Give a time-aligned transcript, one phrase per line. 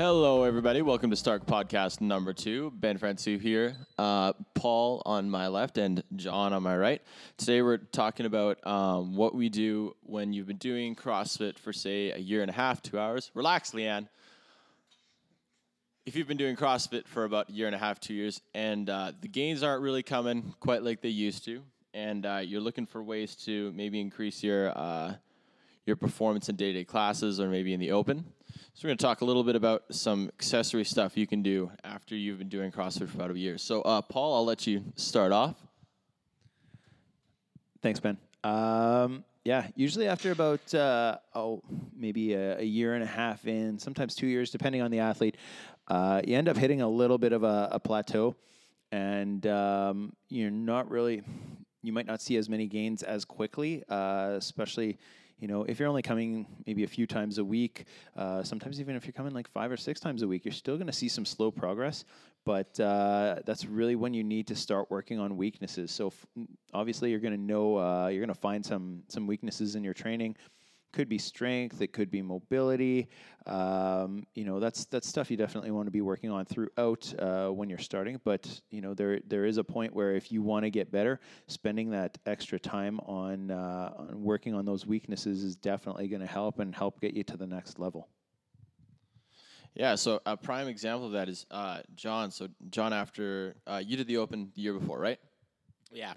[0.00, 0.80] Hello, everybody.
[0.80, 2.72] Welcome to Stark Podcast number two.
[2.74, 7.02] Ben Francu here, uh, Paul on my left, and John on my right.
[7.36, 12.12] Today, we're talking about um, what we do when you've been doing CrossFit for, say,
[12.12, 13.30] a year and a half, two hours.
[13.34, 14.08] Relax, Leanne.
[16.06, 18.88] If you've been doing CrossFit for about a year and a half, two years, and
[18.88, 22.86] uh, the gains aren't really coming quite like they used to, and uh, you're looking
[22.86, 25.12] for ways to maybe increase your uh,
[25.90, 28.24] your performance in day-to-day classes or maybe in the open.
[28.74, 31.72] So we're going to talk a little bit about some accessory stuff you can do
[31.82, 33.58] after you've been doing CrossFit for about a year.
[33.58, 35.56] So, uh, Paul, I'll let you start off.
[37.82, 38.18] Thanks, Ben.
[38.44, 41.62] Um, yeah, usually after about uh, oh
[41.96, 45.36] maybe a, a, year and a half in, sometimes two years, depending on the athlete,
[45.88, 48.36] uh, you end up hitting a little bit of a, a plateau,
[48.92, 51.22] and um, you're not really.
[51.82, 54.98] You might not see as many gains as quickly, uh, especially
[55.40, 58.94] you know, if you're only coming maybe a few times a week, uh, sometimes even
[58.94, 61.08] if you're coming like five or six times a week, you're still going to see
[61.08, 62.04] some slow progress.
[62.44, 65.90] But uh, that's really when you need to start working on weaknesses.
[65.90, 66.26] So f-
[66.72, 69.94] obviously, you're going to know uh, you're going to find some some weaknesses in your
[69.94, 70.36] training
[70.92, 73.08] could be strength, it could be mobility.
[73.46, 77.48] Um, you know, that's that's stuff you definitely want to be working on throughout uh,
[77.48, 78.20] when you're starting.
[78.24, 81.20] But you know, there there is a point where if you want to get better,
[81.46, 86.26] spending that extra time on uh, on working on those weaknesses is definitely going to
[86.26, 88.08] help and help get you to the next level.
[89.74, 92.30] Yeah, so a prime example of that is uh, John.
[92.30, 95.18] So John, after uh, you did the Open the year before, right?
[95.92, 96.14] Yeah.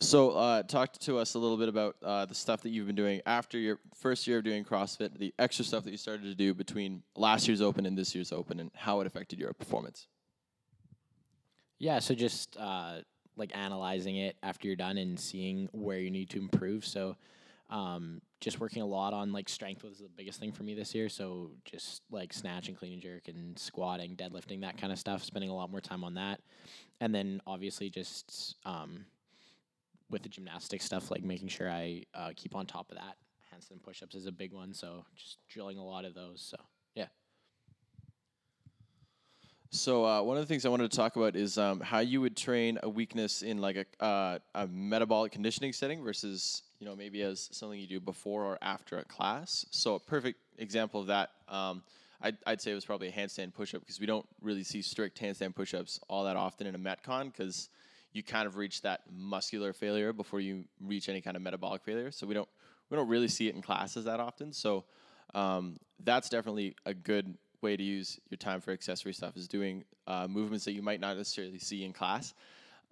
[0.00, 2.96] So, uh, talk to us a little bit about uh, the stuff that you've been
[2.96, 6.34] doing after your first year of doing CrossFit, the extra stuff that you started to
[6.34, 10.08] do between last year's Open and this year's Open, and how it affected your performance.
[11.78, 12.98] Yeah, so just uh,
[13.36, 16.84] like analyzing it after you're done and seeing where you need to improve.
[16.84, 17.16] So,
[17.70, 20.94] um, just working a lot on like strength was the biggest thing for me this
[20.94, 21.08] year.
[21.08, 25.22] So, just like snatch and clean and jerk and squatting, deadlifting, that kind of stuff,
[25.22, 26.40] spending a lot more time on that.
[27.00, 29.04] And then obviously just um,
[30.10, 33.16] with the gymnastics stuff, like making sure I uh, keep on top of that.
[33.54, 36.40] Handstand push-ups is a big one, so just drilling a lot of those.
[36.42, 36.56] So
[36.94, 37.06] yeah.
[39.70, 42.20] So uh, one of the things I wanted to talk about is um, how you
[42.20, 46.94] would train a weakness in like a, uh, a metabolic conditioning setting versus you know
[46.94, 49.66] maybe as something you do before or after a class.
[49.70, 51.30] So a perfect example of that.
[51.48, 51.82] Um,
[52.20, 55.20] I'd, I'd say it was probably a handstand push-up because we don't really see strict
[55.20, 57.68] handstand push-ups all that often in a metcon because
[58.14, 62.10] you kind of reach that muscular failure before you reach any kind of metabolic failure.
[62.10, 62.48] So we don't
[62.88, 64.52] we don't really see it in classes that often.
[64.52, 64.84] So
[65.34, 69.84] um, that's definitely a good way to use your time for accessory stuff is doing
[70.06, 72.34] uh, movements that you might not necessarily see in class.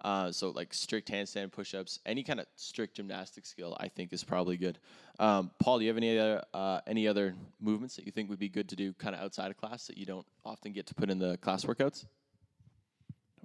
[0.01, 4.23] Uh, so like strict handstand push-ups, any kind of strict gymnastic skill, I think is
[4.23, 4.77] probably good.
[5.19, 8.39] Um, Paul, do you have any other uh, any other movements that you think would
[8.39, 10.93] be good to do kind of outside of class that you don't often get to
[10.93, 12.05] put in the class workouts?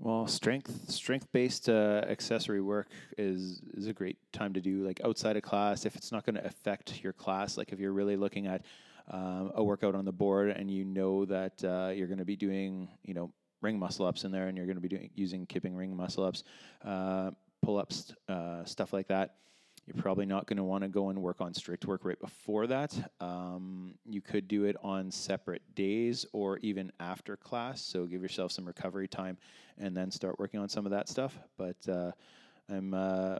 [0.01, 2.87] Well, strength strength based uh, accessory work
[3.17, 6.37] is is a great time to do like outside of class if it's not going
[6.37, 7.59] to affect your class.
[7.59, 8.65] Like if you're really looking at
[9.11, 12.37] um, a workout on the board and you know that uh, you're going to be
[12.37, 15.47] doing you know ring muscle ups in there and you're going to be doing using
[15.47, 16.45] kipping ring muscle ups,
[16.85, 19.35] uh, pull ups, uh, stuff like that
[19.89, 22.67] you're probably not going to want to go and work on strict work right before
[22.67, 22.95] that.
[23.21, 27.81] Um, you could do it on separate days or even after class.
[27.81, 29.39] So give yourself some recovery time
[29.81, 31.39] and then start working on some of that stuff.
[31.57, 32.13] But uh,
[32.69, 33.39] I'm uh,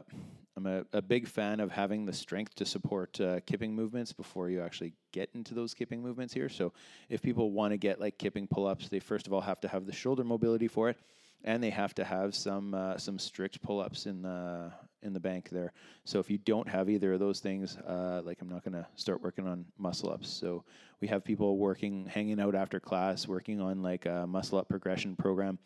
[0.57, 4.49] I'm a, a, big fan of having the strength to support uh, kipping movements before
[4.49, 6.49] you actually get into those kipping movements here.
[6.49, 6.73] So
[7.07, 9.85] if people want to get like kipping pull-ups, they first of all have to have
[9.85, 10.97] the shoulder mobility for it
[11.43, 14.71] and they have to have some uh, some strict pull-ups in the
[15.01, 15.71] in the bank there.
[16.03, 18.85] So if you don't have either of those things, uh, like I'm not going to
[18.95, 20.29] start working on muscle ups.
[20.29, 20.65] So
[20.99, 25.15] we have people working, hanging out after class, working on like a muscle up progression
[25.15, 25.57] program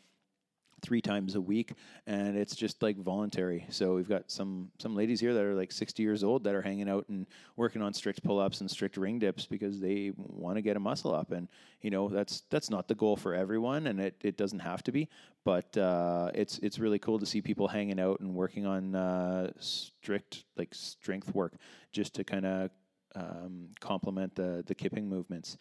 [0.83, 1.73] three times a week
[2.05, 3.65] and it's just like voluntary.
[3.69, 6.61] So we've got some some ladies here that are like 60 years old that are
[6.61, 7.25] hanging out and
[7.55, 11.15] working on strict pull-ups and strict ring dips because they want to get a muscle
[11.15, 11.31] up.
[11.31, 11.47] And
[11.81, 14.91] you know that's that's not the goal for everyone and it, it doesn't have to
[14.91, 15.09] be.
[15.45, 19.51] But uh, it's it's really cool to see people hanging out and working on uh,
[19.59, 21.53] strict like strength work
[21.91, 22.69] just to kind of
[23.15, 25.57] um, complement the the kipping movements.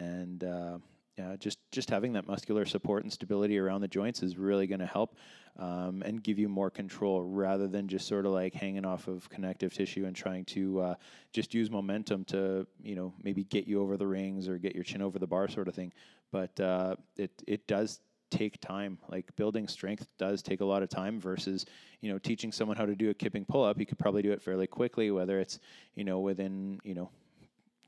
[0.00, 0.78] And uh,
[1.18, 4.80] yeah, just just having that muscular support and stability around the joints is really going
[4.80, 5.16] to help
[5.58, 9.28] um, and give you more control rather than just sort of like hanging off of
[9.28, 10.94] connective tissue and trying to uh,
[11.32, 14.84] just use momentum to you know maybe get you over the rings or get your
[14.84, 15.92] chin over the bar sort of thing.
[16.30, 18.00] But uh, it it does
[18.30, 18.98] take time.
[19.10, 21.66] Like building strength does take a lot of time versus,
[22.00, 23.78] you know, teaching someone how to do a kipping pull up.
[23.78, 25.58] You could probably do it fairly quickly, whether it's,
[25.94, 27.10] you know, within, you know,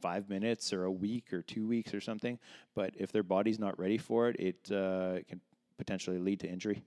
[0.05, 2.39] five minutes or a week or two weeks or something.
[2.75, 5.41] But if their body's not ready for it, it uh, can
[5.79, 6.83] potentially lead to injury.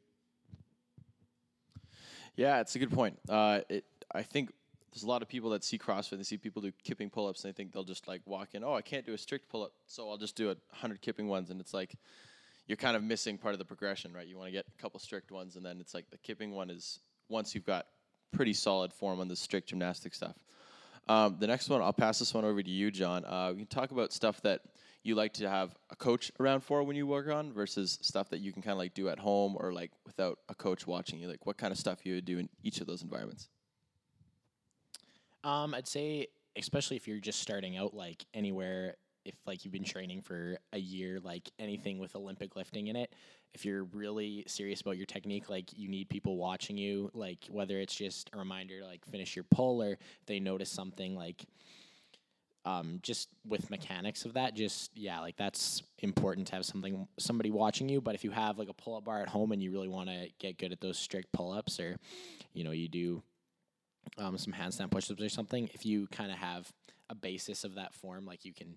[2.36, 3.18] Yeah, it's a good point.
[3.28, 4.52] Uh, it, I think
[4.92, 7.52] there's a lot of people that see CrossFit, they see people do kipping pull-ups, and
[7.52, 10.08] they think they'll just like walk in, oh, I can't do a strict pull-up, so
[10.08, 11.96] I'll just do a hundred kipping ones, and it's like
[12.68, 14.28] you're kind of missing part of the progression, right?
[14.28, 16.69] You want to get a couple strict ones, and then it's like the kipping one
[16.69, 17.00] is
[17.30, 17.88] once you've got
[18.31, 20.36] pretty solid form on the strict gymnastic stuff.
[21.09, 23.24] Um, the next one, I'll pass this one over to you, John.
[23.25, 24.62] Uh, we can talk about stuff that
[25.04, 28.39] you like to have a coach around for when you work on versus stuff that
[28.39, 31.27] you can kind of like do at home or like without a coach watching you.
[31.30, 33.48] Like what kind of stuff you would do in each of those environments?
[35.45, 36.27] Um, I'd say,
[36.57, 38.98] especially if you're just starting out, like anywhere,
[39.28, 43.14] if like you've been training for a year, like anything with Olympic lifting in it,
[43.54, 47.80] if you're really serious about your technique, like you need people watching you, like whether
[47.80, 51.46] it's just a reminder to like finish your pull or they notice something like
[52.68, 57.50] um, just with mechanics of that, just yeah, like that's important to have something somebody
[57.50, 58.02] watching you.
[58.02, 60.10] But if you have like a pull up bar at home and you really want
[60.10, 61.98] to get good at those strict pull ups, or
[62.54, 63.24] you know you do
[64.18, 66.72] um, some handstand push ups or something, if you kind of have
[67.10, 68.76] a basis of that form, like you can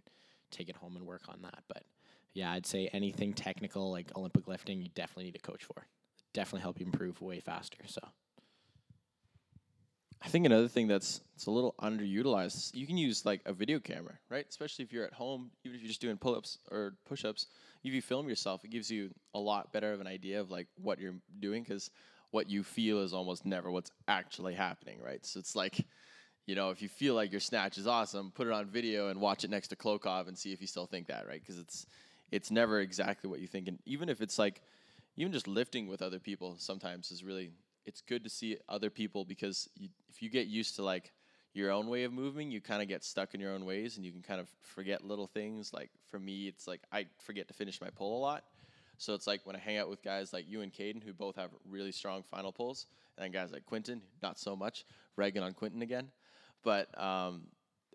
[0.51, 1.63] take it home and work on that.
[1.69, 1.85] But
[2.35, 5.87] yeah, I'd say anything technical like Olympic lifting, you definitely need a coach for.
[6.33, 7.79] Definitely help you improve way faster.
[7.87, 8.01] So.
[10.23, 12.75] I think another thing that's it's a little underutilized.
[12.75, 14.45] You can use like a video camera, right?
[14.49, 17.47] Especially if you're at home, even if you're just doing pull-ups or push-ups.
[17.83, 20.67] If you film yourself, it gives you a lot better of an idea of like
[20.77, 21.91] what you're doing because
[22.31, 25.25] what you feel is almost never what's actually happening, right?
[25.25, 25.87] So it's like,
[26.51, 29.21] you know, if you feel like your snatch is awesome, put it on video and
[29.21, 31.41] watch it next to Klokov and see if you still think that, right?
[31.41, 31.87] Because it's
[32.33, 34.61] it's never exactly what you think, and even if it's like,
[35.17, 37.53] even just lifting with other people, sometimes is really
[37.87, 41.13] it's good to see other people because you, if you get used to like
[41.55, 44.05] your own way of moving, you kind of get stuck in your own ways and
[44.05, 45.73] you can kind of forget little things.
[45.73, 48.43] Like for me, it's like I forget to finish my pull a lot.
[48.99, 51.37] So it's like when I hang out with guys like you and Caden, who both
[51.37, 52.87] have really strong final pulls,
[53.17, 54.85] and then guys like Quinton, not so much.
[55.15, 56.09] Reagan on Quinton again.
[56.63, 57.43] But um,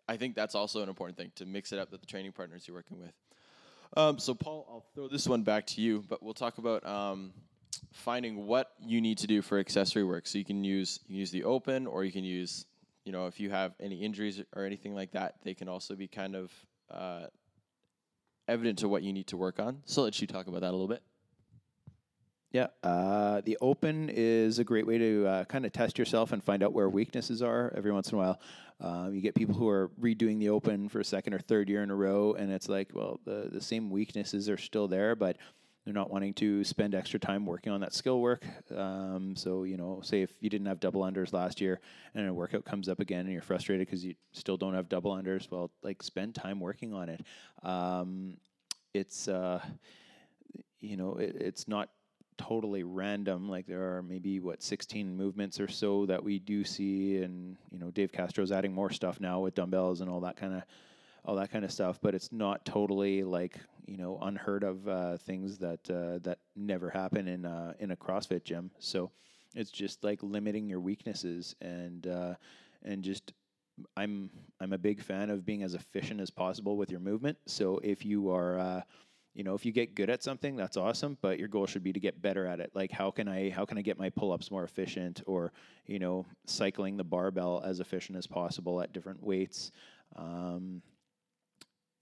[0.07, 2.67] I think that's also an important thing to mix it up with the training partners
[2.67, 3.13] you're working with.
[3.97, 7.31] Um, so, Paul, I'll throw this one back to you, but we'll talk about um,
[7.91, 10.27] finding what you need to do for accessory work.
[10.27, 12.65] So you can use you can use the open, or you can use
[13.05, 16.07] you know if you have any injuries or anything like that, they can also be
[16.07, 16.51] kind of
[16.91, 17.27] uh,
[18.47, 19.81] evident to what you need to work on.
[19.85, 21.01] So let you talk about that a little bit.
[22.55, 26.41] Yeah, uh, the open is a great way to uh, kind of test yourself and
[26.41, 27.73] find out where weaknesses are.
[27.75, 28.39] Every once in a while,
[28.79, 31.83] um, you get people who are redoing the open for a second or third year
[31.83, 35.35] in a row, and it's like, well, the the same weaknesses are still there, but
[35.83, 38.45] they're not wanting to spend extra time working on that skill work.
[38.73, 41.81] Um, so, you know, say if you didn't have double unders last year
[42.13, 45.11] and a workout comes up again and you're frustrated because you still don't have double
[45.11, 47.21] unders, well, like spend time working on it.
[47.63, 48.37] Um,
[48.93, 49.59] it's, uh,
[50.79, 51.89] you know, it, it's not
[52.37, 53.49] totally random.
[53.49, 57.79] Like there are maybe what 16 movements or so that we do see, and you
[57.79, 60.63] know, Dave Castro's adding more stuff now with dumbbells and all that kind of
[61.23, 61.99] all that kind of stuff.
[62.01, 66.89] But it's not totally like you know unheard of uh, things that uh, that never
[66.89, 68.71] happen in uh, in a CrossFit gym.
[68.79, 69.11] So
[69.55, 72.35] it's just like limiting your weaknesses and uh,
[72.83, 73.33] and just
[73.97, 77.37] I'm I'm a big fan of being as efficient as possible with your movement.
[77.45, 78.81] So if you are uh,
[79.35, 81.93] you know if you get good at something that's awesome but your goal should be
[81.93, 84.49] to get better at it like how can i how can i get my pull-ups
[84.49, 85.51] more efficient or
[85.85, 89.71] you know cycling the barbell as efficient as possible at different weights
[90.15, 90.81] um,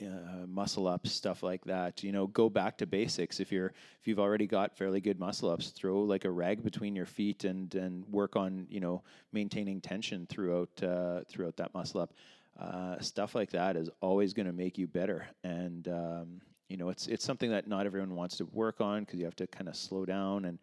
[0.02, 2.04] uh, muscle ups, stuff like that.
[2.04, 3.40] You know, go back to basics.
[3.40, 6.96] If you're if you've already got fairly good muscle ups, throw like a rag between
[6.96, 12.02] your feet and and work on you know maintaining tension throughout uh, throughout that muscle
[12.02, 12.14] up.
[12.60, 16.42] Uh, stuff like that is always going to make you better, and um,
[16.74, 19.36] you know it's it's something that not everyone wants to work on because you have
[19.36, 20.58] to kind of slow down and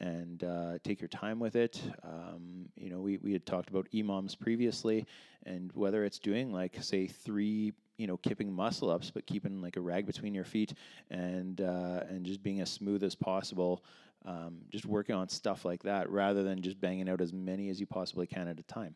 [0.00, 1.82] and uh, take your time with it.
[2.02, 5.04] Um, you know, we, we had talked about EMOMs previously,
[5.44, 9.76] and whether it's doing like say three you know kipping muscle ups, but keeping like
[9.76, 10.72] a rag between your feet
[11.10, 13.84] and uh, and just being as smooth as possible.
[14.24, 17.80] Um, just working on stuff like that rather than just banging out as many as
[17.80, 18.94] you possibly can at a time.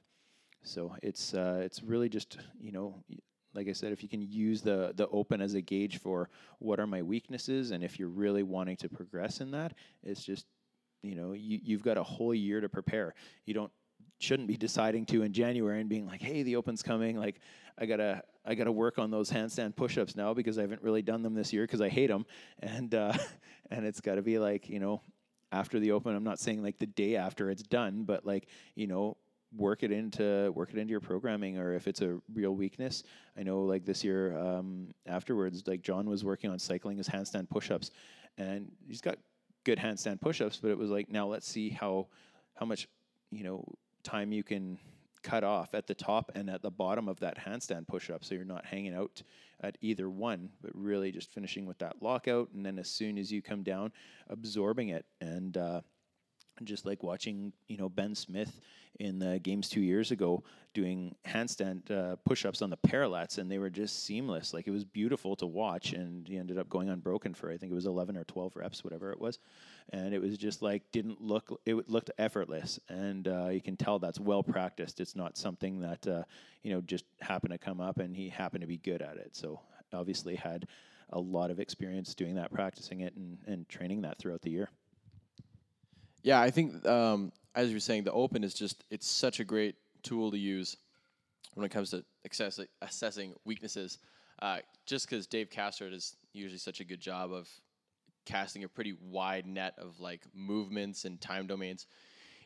[0.63, 2.95] So it's uh, it's really just you know
[3.55, 6.81] like I said, if you can use the the open as a gauge for what
[6.81, 10.47] are my weaknesses, and if you're really wanting to progress in that, it's just
[11.03, 13.15] you know you, you've got a whole year to prepare.
[13.45, 13.73] You don't
[14.19, 17.17] shouldn't be deciding to in January and being like, hey, the open's coming.
[17.19, 17.41] Like
[17.79, 21.23] I gotta I gotta work on those handstand push-ups now because I haven't really done
[21.23, 22.27] them this year because I hate them,
[22.61, 23.13] and uh,
[23.71, 25.03] and it's got to be like you know
[25.53, 26.15] after the open.
[26.15, 29.17] I'm not saying like the day after it's done, but like you know
[29.57, 33.05] work it into work it into your programming or if it's a real weakness.
[33.37, 37.49] I know like this year um, afterwards like john was working on cycling his handstand
[37.49, 37.91] push-ups
[38.39, 39.19] and he's got
[39.65, 42.07] good handstand push-ups but it was like now let's see how
[42.55, 42.89] how much
[43.31, 43.65] you know
[44.03, 44.79] time you can
[45.23, 48.45] cut off at the top and at the bottom of that handstand push-up so you're
[48.45, 49.23] not hanging out
[49.63, 53.33] at either one but really just finishing with that lockout and then as soon as
[53.33, 53.91] you come down
[54.29, 55.05] absorbing it.
[55.21, 55.81] And uh,
[56.63, 58.61] just like watching you know Ben Smith
[59.01, 63.59] in the games two years ago doing handstand uh, push-ups on the parallettes, and they
[63.59, 64.53] were just seamless.
[64.53, 67.73] Like it was beautiful to watch, and he ended up going unbroken for I think
[67.73, 69.39] it was 11 or 12 reps, whatever it was,
[69.91, 73.99] and it was just like didn't look it looked effortless, and uh, you can tell
[73.99, 75.01] that's well practiced.
[75.01, 76.23] It's not something that uh,
[76.63, 79.35] you know just happened to come up, and he happened to be good at it.
[79.35, 79.61] So
[79.93, 80.67] obviously had
[81.11, 84.69] a lot of experience doing that, practicing it, and, and training that throughout the year.
[86.25, 89.45] Yeah, I think um, as you were saying, the open is just it's such a
[89.45, 90.77] great tool to use
[91.53, 93.99] when it comes to access, assessing weaknesses.
[94.41, 97.49] Uh, just because Dave Castro does usually such a good job of
[98.25, 101.87] casting a pretty wide net of like movements and time domains,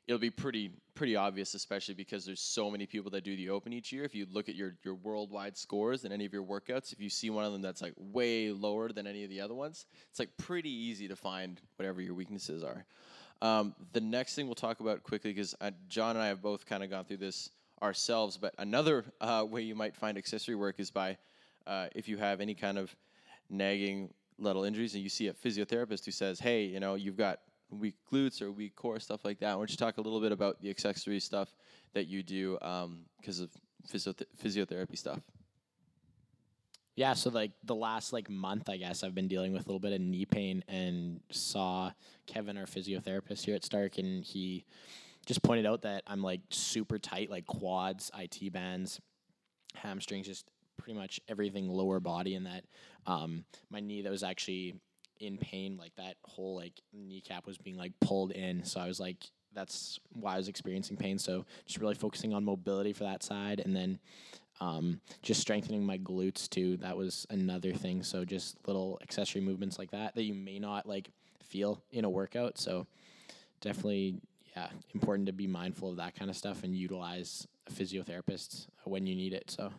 [0.09, 3.73] it'll be pretty pretty obvious, especially because there's so many people that do the open
[3.73, 4.03] each year.
[4.03, 7.09] If you look at your your worldwide scores and any of your workouts, if you
[7.09, 10.19] see one of them that's like way lower than any of the other ones, it's
[10.19, 12.85] like pretty easy to find whatever your weaknesses are.
[13.41, 15.55] Um, the next thing we'll talk about quickly, because
[15.89, 19.63] John and I have both kind of gone through this ourselves, but another uh, way
[19.63, 21.17] you might find accessory work is by
[21.67, 22.95] uh, if you have any kind of
[23.51, 27.41] nagging little injuries and you see a physiotherapist who says, hey, you know, you've got
[27.71, 29.55] weak glutes or weak core, stuff like that.
[29.55, 31.49] Why don't you talk a little bit about the accessory stuff
[31.95, 32.59] that you do
[33.21, 33.51] because um, of
[33.93, 35.21] physioth- physiotherapy stuff?
[36.99, 39.79] Yeah, so like the last like month, I guess I've been dealing with a little
[39.79, 41.93] bit of knee pain, and saw
[42.27, 44.65] Kevin, our physiotherapist here at Stark, and he
[45.25, 49.01] just pointed out that I'm like super tight, like quads, IT bands,
[49.77, 52.65] hamstrings, just pretty much everything lower body, and that
[53.07, 54.75] um, my knee that was actually
[55.21, 58.65] in pain, like that whole like kneecap was being like pulled in.
[58.65, 59.25] So I was like,
[59.55, 61.21] that's why I was experiencing pain.
[61.21, 64.01] So just really focusing on mobility for that side, and then
[64.61, 66.77] um, just strengthening my glutes too.
[66.79, 68.03] That was another thing.
[68.03, 71.11] So just little accessory movements like that that you may not like
[71.43, 72.59] feel in a workout.
[72.59, 72.87] So
[73.61, 74.21] definitely,
[74.57, 79.07] yeah, important to be mindful of that kind of stuff and utilize a physiotherapist when
[79.07, 79.51] you need it.
[79.51, 79.73] So,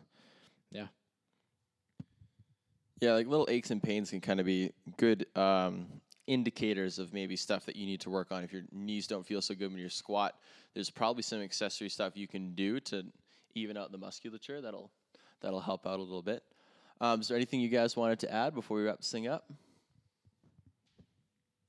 [0.72, 0.88] yeah.
[3.02, 5.88] Yeah, like little aches and pains can kind of be good um,
[6.28, 8.44] indicators of maybe stuff that you need to work on.
[8.44, 10.36] If your knees don't feel so good when you squat,
[10.74, 13.06] there's probably some accessory stuff you can do to
[13.60, 14.62] even out the musculature.
[14.62, 14.92] That'll
[15.42, 16.44] that'll help out a little bit.
[17.02, 19.50] Um, is there anything you guys wanted to add before we wrap this thing up?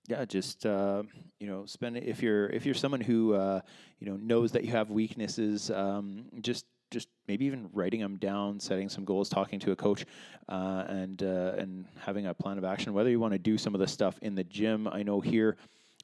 [0.09, 1.05] Yeah, just uh,
[1.39, 3.61] you know, spend if you're if you're someone who uh,
[4.01, 8.59] you know knows that you have weaknesses, um, just just maybe even writing them down,
[8.59, 10.05] setting some goals, talking to a coach,
[10.49, 12.93] uh, and uh, and having a plan of action.
[12.93, 15.57] Whether you want to do some of the stuff in the gym, I know here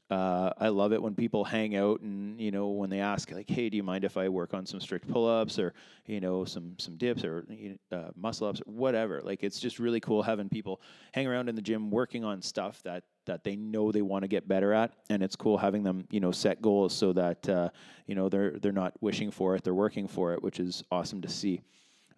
[0.08, 3.50] uh, I love it when people hang out and you know when they ask like,
[3.50, 5.74] "Hey, do you mind if I work on some strict pull-ups or
[6.06, 7.44] you know some some dips or
[7.90, 10.80] uh, muscle-ups, whatever?" Like it's just really cool having people
[11.12, 14.28] hang around in the gym working on stuff that that they know they want to
[14.28, 17.68] get better at, and it's cool having them you know set goals so that uh,
[18.06, 21.20] you know they're they're not wishing for it, they're working for it, which is awesome
[21.22, 21.62] to see.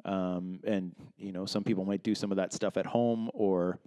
[0.05, 3.79] Um, and you know some people might do some of that stuff at home or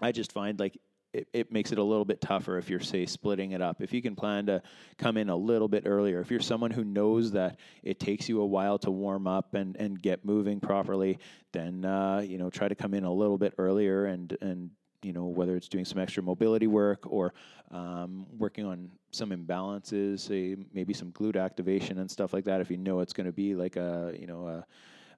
[0.00, 0.78] I just find like
[1.14, 3.80] it, it makes it a little bit tougher if you're say splitting it up.
[3.80, 4.62] If you can plan to
[4.98, 8.40] come in a little bit earlier, if you're someone who knows that it takes you
[8.40, 11.18] a while to warm up and, and get moving properly,
[11.52, 14.70] then uh, you know try to come in a little bit earlier and and
[15.02, 17.32] you know whether it's doing some extra mobility work or
[17.70, 22.60] um, working on some imbalances, say maybe some glute activation and stuff like that.
[22.60, 24.66] If you know it's going to be like a you know a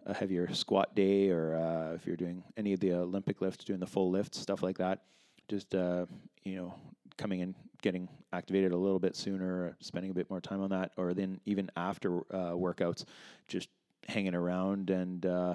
[0.05, 3.81] a heavier squat day, or uh, if you're doing any of the Olympic lifts, doing
[3.81, 5.01] the full lifts stuff like that
[5.49, 6.07] just uh,
[6.45, 6.75] you know
[7.19, 10.93] coming and getting activated a little bit sooner, spending a bit more time on that,
[10.97, 13.05] or then even after uh, workouts,
[13.49, 13.69] just
[14.09, 15.55] hanging around and uh,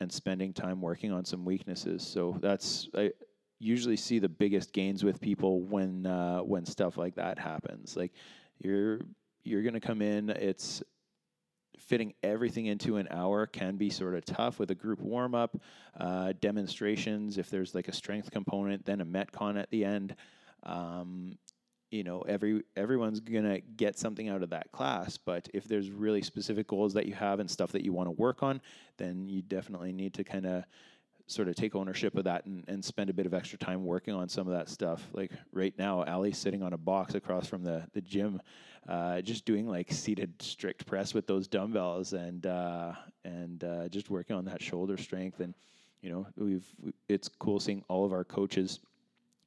[0.00, 2.06] and spending time working on some weaknesses.
[2.06, 3.12] So that's I
[3.58, 7.96] usually see the biggest gains with people when uh, when stuff like that happens.
[7.96, 8.12] Like
[8.58, 9.00] you're
[9.44, 10.82] you're gonna come in, it's
[11.86, 15.56] fitting everything into an hour can be sort of tough with a group warm up,
[15.98, 17.38] uh, demonstrations.
[17.38, 20.14] If there's like a strength component, then a metcon at the end.
[20.62, 21.38] Um,
[21.90, 25.18] you know, every everyone's gonna get something out of that class.
[25.18, 28.12] But if there's really specific goals that you have and stuff that you want to
[28.12, 28.62] work on,
[28.96, 30.64] then you definitely need to kind of
[31.26, 34.14] sort of take ownership of that and, and spend a bit of extra time working
[34.14, 35.06] on some of that stuff.
[35.12, 38.40] Like right now, Ali's sitting on a box across from the the gym,
[38.88, 42.92] uh, just doing like seated strict press with those dumbbells and uh,
[43.24, 45.40] and uh, just working on that shoulder strength.
[45.40, 45.54] And
[46.00, 46.66] you know, we've
[47.08, 48.80] it's cool seeing all of our coaches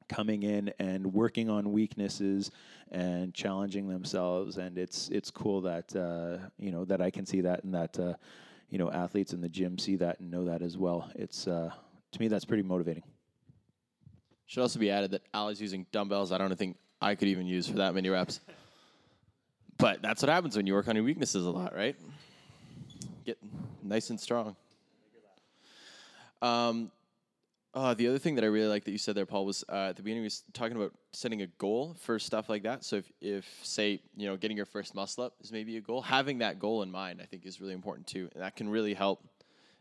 [0.08, 2.50] coming in and working on weaknesses
[2.92, 7.40] and challenging themselves and it's it's cool that uh, you know that I can see
[7.40, 8.14] that and that uh,
[8.70, 11.70] you know athletes in the gym see that and know that as well it's uh,
[12.12, 13.02] to me that's pretty motivating
[14.46, 16.30] Should also be added that Ali's using dumbbells.
[16.30, 18.40] I don't think I could even use for that many reps.
[19.78, 21.96] But that's what happens when you work on your weaknesses a lot, right?
[23.24, 23.38] Get
[23.82, 24.56] nice and strong.
[26.40, 26.90] Um,
[27.76, 29.88] uh, the other thing that I really like that you said there, Paul, was uh,
[29.90, 32.82] at the beginning, was talking about setting a goal for stuff like that.
[32.82, 36.00] So if, if, say, you know, getting your first muscle up is maybe a goal,
[36.00, 38.94] having that goal in mind, I think, is really important too, and that can really
[38.94, 39.22] help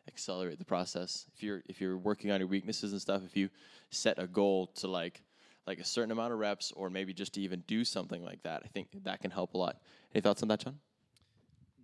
[0.10, 1.26] accelerate the process.
[1.36, 3.50] If you're if you're working on your weaknesses and stuff, if you
[3.92, 5.24] set a goal to like
[5.66, 8.62] like a certain amount of reps, or maybe just to even do something like that,
[8.66, 9.78] I think that can help a lot.
[10.14, 10.80] Any thoughts on that, John?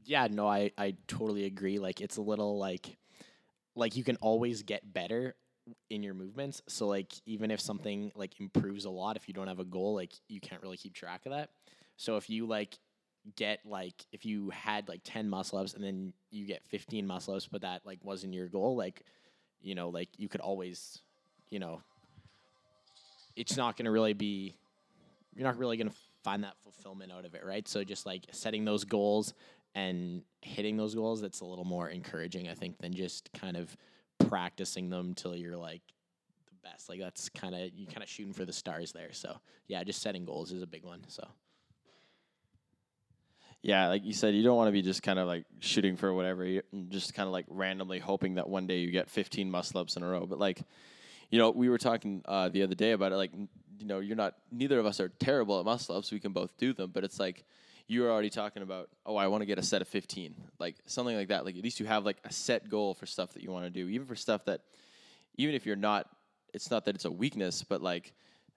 [0.03, 1.80] Yeah, no, I, I totally agree.
[1.80, 2.98] Like it's a little like
[3.75, 5.36] like you can always get better
[5.90, 6.62] in your movements.
[6.68, 9.96] So like even if something like improves a lot, if you don't have a goal,
[9.96, 11.50] like you can't really keep track of that.
[11.98, 12.78] So if you like
[13.36, 17.36] get like if you had like 10 muscle ups and then you get 15 muscle
[17.36, 19.04] ups but that like wasn't your goal like
[19.62, 21.00] you know like you could always
[21.50, 21.82] you know
[23.36, 24.56] it's not going to really be
[25.36, 28.25] you're not really going to find that fulfillment out of it right so just like
[28.32, 29.34] setting those goals
[29.75, 33.75] and hitting those goals that's a little more encouraging i think than just kind of
[34.30, 35.82] practicing them till you're like
[36.48, 39.38] the best like that's kind of you kind of shooting for the stars there so
[39.68, 41.28] yeah just setting goals is a big one so
[43.63, 46.13] Yeah, like you said, you don't want to be just kind of like shooting for
[46.13, 49.80] whatever, you just kind of like randomly hoping that one day you get 15 muscle
[49.80, 50.25] ups in a row.
[50.25, 50.63] But like,
[51.30, 53.18] you know, we were talking uh, the other day about it.
[53.18, 54.36] Like, you know, you're not.
[54.51, 56.12] Neither of us are terrible at muscle ups.
[56.12, 56.90] We can both do them.
[56.92, 57.46] But it's like
[57.91, 58.88] you were already talking about.
[59.05, 61.43] Oh, I want to get a set of 15, like something like that.
[61.43, 63.69] Like at least you have like a set goal for stuff that you want to
[63.69, 64.62] do, even for stuff that,
[65.36, 66.08] even if you're not,
[66.54, 68.13] it's not that it's a weakness, but like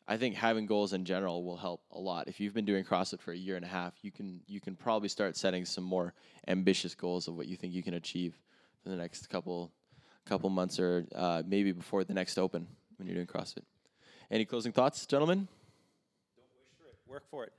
[0.07, 2.29] I think having goals in general will help a lot.
[2.29, 4.77] If you've been doing CrossFit for a year and a half, you can you can
[4.77, 6.15] probably start setting some more
[6.47, 8.39] ambitious goals of what you think you can achieve
[8.85, 9.73] in the next couple
[10.27, 12.69] couple months or uh, maybe before the next Open
[12.99, 13.65] when you're doing CrossFit.
[14.31, 15.49] Any closing thoughts, gentlemen?
[16.37, 16.97] Don't wish for it.
[17.11, 17.53] Work for it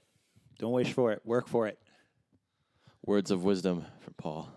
[0.60, 1.80] don't wish for it work for it
[3.06, 4.50] Words of wisdom from Paul.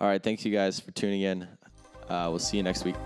[0.00, 1.42] All right, thanks you guys for tuning in.
[2.08, 2.96] Uh, we'll see you next week.